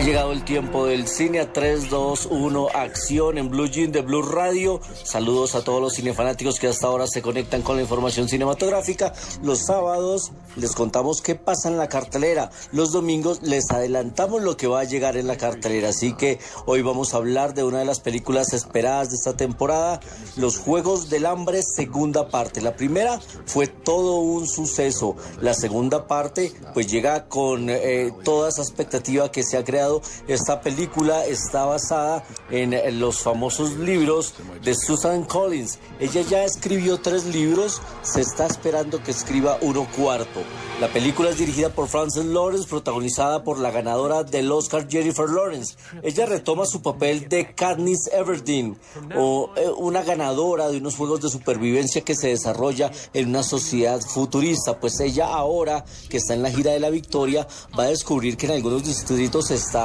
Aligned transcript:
Ha 0.00 0.02
llegado 0.02 0.32
el 0.32 0.44
tiempo 0.44 0.86
del 0.86 1.06
cine 1.06 1.40
a 1.40 1.52
3, 1.52 1.90
2, 1.90 2.28
1, 2.30 2.68
acción 2.72 3.36
en 3.36 3.50
Blue 3.50 3.66
Jean 3.66 3.92
de 3.92 4.00
Blue 4.00 4.22
Radio. 4.22 4.80
Saludos 5.04 5.54
a 5.54 5.62
todos 5.62 5.82
los 5.82 5.96
cinefanáticos 5.96 6.58
que 6.58 6.68
hasta 6.68 6.86
ahora 6.86 7.06
se 7.06 7.20
conectan 7.20 7.60
con 7.60 7.76
la 7.76 7.82
información 7.82 8.26
cinematográfica. 8.26 9.12
Los 9.42 9.66
sábados 9.66 10.32
les 10.56 10.72
contamos 10.72 11.20
qué 11.20 11.34
pasa 11.34 11.68
en 11.68 11.76
la 11.76 11.90
cartelera. 11.90 12.50
Los 12.72 12.92
domingos 12.92 13.42
les 13.42 13.70
adelantamos 13.70 14.40
lo 14.42 14.56
que 14.56 14.68
va 14.68 14.80
a 14.80 14.84
llegar 14.84 15.18
en 15.18 15.26
la 15.26 15.36
cartelera. 15.36 15.90
Así 15.90 16.14
que 16.14 16.38
hoy 16.64 16.80
vamos 16.80 17.12
a 17.12 17.18
hablar 17.18 17.52
de 17.52 17.64
una 17.64 17.80
de 17.80 17.84
las 17.84 18.00
películas 18.00 18.54
esperadas 18.54 19.10
de 19.10 19.16
esta 19.16 19.36
temporada, 19.36 20.00
Los 20.34 20.56
Juegos 20.56 21.10
del 21.10 21.26
Hambre, 21.26 21.60
segunda 21.62 22.30
parte. 22.30 22.62
La 22.62 22.74
primera 22.74 23.20
fue 23.44 23.66
todo 23.66 24.16
un 24.16 24.46
suceso. 24.46 25.14
La 25.42 25.52
segunda 25.52 26.06
parte 26.06 26.54
pues 26.72 26.90
llega 26.90 27.28
con 27.28 27.68
eh, 27.68 28.14
toda 28.24 28.48
esa 28.48 28.62
expectativa 28.62 29.30
que 29.30 29.42
se 29.42 29.58
ha 29.58 29.62
creado 29.62 29.89
esta 30.28 30.60
película 30.60 31.26
está 31.26 31.64
basada 31.64 32.24
en 32.50 33.00
los 33.00 33.20
famosos 33.20 33.76
libros 33.76 34.34
de 34.62 34.74
Susan 34.74 35.24
Collins. 35.24 35.78
Ella 35.98 36.22
ya 36.22 36.44
escribió 36.44 36.98
tres 36.98 37.24
libros, 37.26 37.80
se 38.02 38.20
está 38.20 38.46
esperando 38.46 39.02
que 39.02 39.10
escriba 39.10 39.58
uno 39.62 39.86
cuarto. 39.96 40.40
La 40.80 40.88
película 40.88 41.30
es 41.30 41.38
dirigida 41.38 41.68
por 41.68 41.88
Frances 41.88 42.24
Lawrence, 42.24 42.68
protagonizada 42.68 43.44
por 43.44 43.58
la 43.58 43.70
ganadora 43.70 44.24
del 44.24 44.50
Oscar 44.50 44.88
Jennifer 44.88 45.28
Lawrence. 45.28 45.76
Ella 46.02 46.26
retoma 46.26 46.64
su 46.64 46.80
papel 46.80 47.28
de 47.28 47.54
Katniss 47.54 48.08
Everdeen, 48.12 48.78
o 49.16 49.50
eh, 49.56 49.68
una 49.76 50.02
ganadora 50.02 50.68
de 50.68 50.78
unos 50.78 50.96
juegos 50.96 51.20
de 51.20 51.28
supervivencia 51.28 52.02
que 52.02 52.14
se 52.14 52.28
desarrolla 52.28 52.90
en 53.12 53.28
una 53.28 53.42
sociedad 53.42 54.00
futurista. 54.00 54.80
Pues 54.80 55.00
ella 55.00 55.26
ahora, 55.26 55.84
que 56.08 56.16
está 56.16 56.34
en 56.34 56.42
la 56.42 56.50
gira 56.50 56.72
de 56.72 56.80
la 56.80 56.90
victoria, 56.90 57.46
va 57.78 57.84
a 57.84 57.88
descubrir 57.88 58.36
que 58.36 58.46
en 58.46 58.52
algunos 58.52 58.84
distritos 58.84 59.50
está 59.50 59.79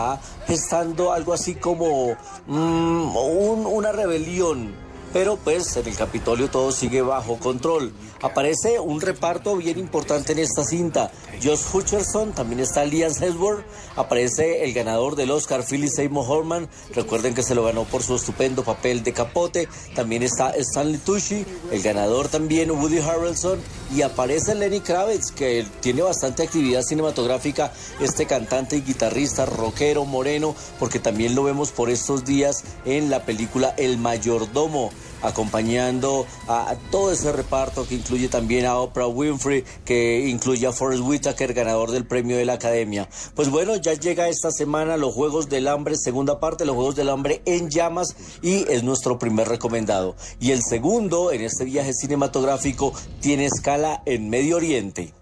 gestando 0.47 1.11
algo 1.11 1.33
así 1.33 1.55
como 1.55 2.15
mm, 2.47 3.15
una 3.17 3.91
rebelión 3.91 4.84
pero 5.15 5.37
pues 5.37 5.77
en 5.77 5.87
el 5.87 5.95
Capitolio 5.95 6.49
todo 6.49 6.73
sigue 6.73 7.01
bajo 7.01 7.39
control. 7.39 7.93
Aparece 8.21 8.81
un 8.81 8.99
reparto 8.99 9.55
bien 9.55 9.79
importante 9.79 10.33
en 10.33 10.39
esta 10.39 10.65
cinta. 10.65 11.09
Josh 11.41 11.61
Hutcherson, 11.71 12.33
también 12.33 12.59
está 12.59 12.83
Liam 12.83 13.13
Hemsworth, 13.17 13.63
aparece 13.95 14.65
el 14.65 14.73
ganador 14.73 15.15
del 15.15 15.31
Oscar, 15.31 15.63
Philip 15.63 15.89
Seymour 15.89 16.25
Hoffman, 16.27 16.69
recuerden 16.93 17.33
que 17.33 17.43
se 17.43 17.55
lo 17.55 17.63
ganó 17.63 17.85
por 17.85 18.03
su 18.03 18.15
estupendo 18.15 18.65
papel 18.65 19.03
de 19.03 19.13
capote, 19.13 19.69
también 19.93 20.21
está 20.21 20.49
Stanley 20.49 20.97
Tucci, 20.97 21.45
el 21.71 21.81
ganador 21.81 22.27
también 22.27 22.71
Woody 22.71 22.99
Harrelson, 22.99 23.61
y 23.95 24.01
aparece 24.01 24.53
Lenny 24.53 24.81
Kravitz, 24.81 25.31
que 25.31 25.65
tiene 25.79 26.01
bastante 26.01 26.43
actividad 26.43 26.81
cinematográfica, 26.81 27.71
este 28.01 28.25
cantante 28.25 28.75
y 28.75 28.81
guitarrista, 28.81 29.45
rockero, 29.45 30.03
moreno, 30.03 30.55
porque 30.77 30.99
también 30.99 31.35
lo 31.35 31.43
vemos 31.43 31.71
por 31.71 31.89
estos 31.89 32.25
días 32.25 32.65
en 32.83 33.09
la 33.09 33.23
película 33.23 33.73
El 33.77 33.97
Mayordomo 33.97 34.91
acompañando 35.21 36.25
a, 36.47 36.75
todo 36.91 37.11
ese 37.11 37.31
reparto 37.31 37.87
que 37.87 37.95
incluye 37.95 38.27
también 38.27 38.65
a 38.65 38.77
Oprah 38.77 39.07
Winfrey, 39.07 39.63
que 39.83 40.27
incluye 40.27 40.67
a 40.67 40.71
Forrest 40.71 41.03
Whitaker, 41.03 41.53
ganador 41.53 41.91
del 41.91 42.05
premio 42.05 42.37
de 42.37 42.45
la 42.45 42.53
Academia. 42.53 43.07
Pues 43.35 43.49
bueno, 43.49 43.75
ya 43.75 43.93
llega 43.93 44.29
esta 44.29 44.51
semana 44.51 44.97
los 44.97 45.13
Juegos 45.13 45.49
del 45.49 45.67
Hambre, 45.67 45.95
segunda 45.97 46.39
parte, 46.39 46.65
los 46.65 46.75
Juegos 46.75 46.95
del 46.95 47.09
Hambre 47.09 47.41
en 47.45 47.69
llamas 47.69 48.15
y 48.41 48.65
es 48.71 48.83
nuestro 48.83 49.19
primer 49.19 49.47
recomendado. 49.47 50.15
Y 50.39 50.51
el 50.51 50.61
segundo 50.63 51.31
en 51.31 51.41
este 51.41 51.65
viaje 51.65 51.93
cinematográfico 51.93 52.93
tiene 53.21 53.45
escala 53.45 54.01
en 54.05 54.29
Medio 54.29 54.57
Oriente. 54.57 55.13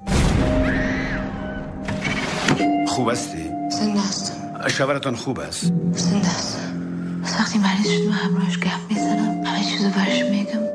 از 7.34 7.40
وقتی 7.40 7.60
مریض 7.60 7.92
شد 7.92 8.08
و 8.08 8.12
همراهش 8.12 8.60
گپ 8.60 8.80
می‌زنم. 8.90 9.46
همه 9.46 9.64
چیزو 9.64 9.90
برش 9.90 10.24
میگم. 10.24 10.73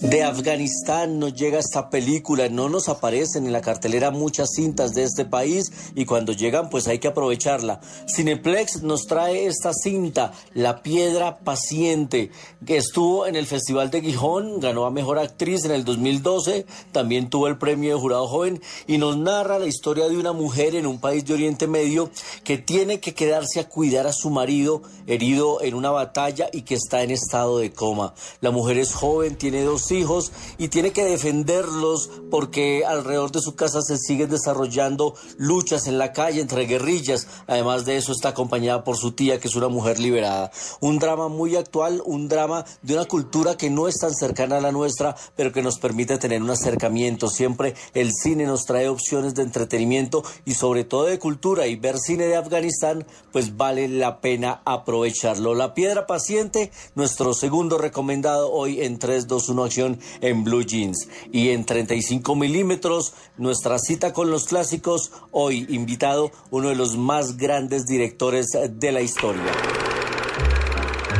De 0.00 0.22
Afganistán 0.22 1.18
nos 1.18 1.34
llega 1.34 1.58
esta 1.58 1.90
película, 1.90 2.48
no 2.48 2.68
nos 2.68 2.88
aparecen 2.88 3.46
en 3.46 3.52
la 3.52 3.60
cartelera 3.60 4.12
muchas 4.12 4.50
cintas 4.54 4.92
de 4.92 5.02
este 5.02 5.24
país 5.24 5.72
y 5.96 6.04
cuando 6.04 6.32
llegan 6.32 6.70
pues 6.70 6.86
hay 6.86 7.00
que 7.00 7.08
aprovecharla. 7.08 7.80
Cineplex 8.06 8.84
nos 8.84 9.06
trae 9.08 9.46
esta 9.46 9.72
cinta, 9.74 10.32
La 10.54 10.84
Piedra 10.84 11.38
Paciente, 11.38 12.30
que 12.64 12.76
estuvo 12.76 13.26
en 13.26 13.34
el 13.34 13.46
Festival 13.46 13.90
de 13.90 14.00
Gijón, 14.00 14.60
ganó 14.60 14.86
a 14.86 14.92
Mejor 14.92 15.18
Actriz 15.18 15.64
en 15.64 15.72
el 15.72 15.84
2012, 15.84 16.64
también 16.92 17.28
tuvo 17.28 17.48
el 17.48 17.58
premio 17.58 17.96
de 17.96 18.00
Jurado 18.00 18.28
Joven 18.28 18.62
y 18.86 18.98
nos 18.98 19.16
narra 19.16 19.58
la 19.58 19.66
historia 19.66 20.08
de 20.08 20.16
una 20.16 20.32
mujer 20.32 20.76
en 20.76 20.86
un 20.86 21.00
país 21.00 21.26
de 21.26 21.34
Oriente 21.34 21.66
Medio 21.66 22.08
que 22.44 22.56
tiene 22.56 23.00
que 23.00 23.14
quedarse 23.14 23.58
a 23.58 23.68
cuidar 23.68 24.06
a 24.06 24.12
su 24.12 24.30
marido 24.30 24.80
herido 25.08 25.60
en 25.60 25.74
una 25.74 25.90
batalla 25.90 26.50
y 26.52 26.62
que 26.62 26.76
está 26.76 27.02
en 27.02 27.10
estado 27.10 27.58
de 27.58 27.72
coma. 27.72 28.14
La 28.40 28.52
mujer 28.52 28.78
es 28.78 28.94
joven, 28.94 29.34
tiene 29.34 29.64
dos 29.64 29.87
hijos 29.90 30.32
y 30.58 30.68
tiene 30.68 30.92
que 30.92 31.04
defenderlos 31.04 32.10
porque 32.30 32.84
alrededor 32.84 33.32
de 33.32 33.40
su 33.40 33.54
casa 33.54 33.82
se 33.82 33.98
siguen 33.98 34.30
desarrollando 34.30 35.14
luchas 35.36 35.86
en 35.86 35.98
la 35.98 36.12
calle 36.12 36.40
entre 36.40 36.66
guerrillas. 36.66 37.26
Además 37.46 37.84
de 37.84 37.96
eso 37.96 38.12
está 38.12 38.30
acompañada 38.30 38.84
por 38.84 38.96
su 38.96 39.12
tía 39.12 39.40
que 39.40 39.48
es 39.48 39.56
una 39.56 39.68
mujer 39.68 39.98
liberada. 39.98 40.50
Un 40.80 40.98
drama 40.98 41.28
muy 41.28 41.56
actual, 41.56 42.02
un 42.04 42.28
drama 42.28 42.64
de 42.82 42.94
una 42.94 43.04
cultura 43.04 43.56
que 43.56 43.70
no 43.70 43.88
es 43.88 43.98
tan 43.98 44.14
cercana 44.14 44.58
a 44.58 44.60
la 44.60 44.72
nuestra, 44.72 45.16
pero 45.36 45.52
que 45.52 45.62
nos 45.62 45.78
permite 45.78 46.18
tener 46.18 46.42
un 46.42 46.50
acercamiento. 46.50 47.28
Siempre 47.28 47.74
el 47.94 48.12
cine 48.12 48.44
nos 48.44 48.64
trae 48.64 48.88
opciones 48.88 49.34
de 49.34 49.42
entretenimiento 49.42 50.22
y 50.44 50.54
sobre 50.54 50.84
todo 50.84 51.04
de 51.04 51.18
cultura 51.18 51.66
y 51.66 51.76
ver 51.76 51.98
cine 51.98 52.26
de 52.26 52.36
Afganistán 52.36 53.06
pues 53.32 53.56
vale 53.56 53.88
la 53.88 54.20
pena 54.20 54.62
aprovecharlo. 54.64 55.54
La 55.54 55.74
piedra 55.74 56.06
paciente, 56.06 56.72
nuestro 56.94 57.34
segundo 57.34 57.78
recomendado 57.78 58.50
hoy 58.50 58.82
en 58.82 58.98
3, 58.98 59.26
2, 59.26 59.48
1 59.50 59.68
Acción 59.78 60.00
en 60.20 60.42
Blue 60.42 60.64
Jeans. 60.64 61.08
Y 61.32 61.50
en 61.50 61.64
35 61.64 62.34
milímetros, 62.34 63.14
nuestra 63.36 63.78
cita 63.78 64.12
con 64.12 64.28
los 64.28 64.46
clásicos, 64.46 65.12
hoy 65.30 65.66
invitado 65.68 66.32
uno 66.50 66.70
de 66.70 66.74
los 66.74 66.96
más 66.96 67.36
grandes 67.36 67.86
directores 67.86 68.46
de 68.68 68.92
la 68.92 69.02
historia. 69.02 69.44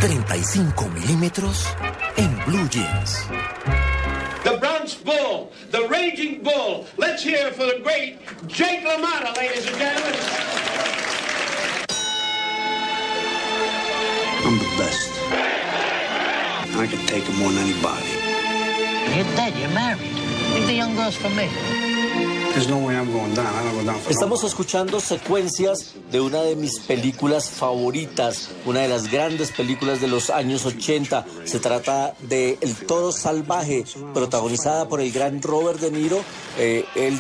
35 0.01 0.89
milímetros 0.89 1.67
en 2.17 2.37
Blue 2.47 2.69
Jeans. 2.69 3.27
The 4.43 4.57
Bronx 4.57 4.99
Bull, 5.05 5.51
the 5.71 5.87
Raging 5.89 6.43
Bull. 6.43 6.85
Let's 6.97 7.23
hear 7.23 7.53
for 7.53 7.67
the 7.67 7.81
great 7.85 8.19
Jake 8.49 8.83
LaMotta, 8.83 9.37
ladies 9.37 9.67
and 9.69 9.77
gentlemen. 9.79 10.15
I'm 14.45 14.59
the 14.59 14.77
best. 14.79 15.19
I 16.79 16.87
can 16.87 17.05
take 17.07 17.25
him 17.25 17.37
more 17.41 17.51
than 17.51 17.65
anybody. 17.65 18.38
Estamos 24.09 24.43
escuchando 24.43 24.99
secuencias 25.01 25.95
de 26.11 26.21
una 26.21 26.43
de 26.43 26.57
mis 26.57 26.81
películas 26.81 27.51
favoritas, 27.51 28.51
una 28.67 28.81
de 28.81 28.89
las 28.89 29.13
grandes 29.13 29.53
películas 29.53 30.01
de 30.01 30.09
los 30.09 30.31
años 30.31 30.67
80. 30.67 31.25
Se 31.45 31.61
trata 31.61 32.15
de 32.21 32.59
El 32.61 32.75
Toro 32.75 33.13
Salvaje, 33.13 33.85
protagonizada 34.13 34.89
por 34.89 35.01
el 35.01 35.13
gran 35.13 35.41
Robert 35.41 35.79
De 35.79 35.93
Niro. 35.93 36.21
Eh, 36.59 36.85
él 36.97 37.19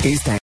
Esta 0.05 0.37